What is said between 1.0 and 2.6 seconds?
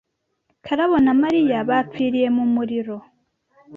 na Mariya bapfiriye mu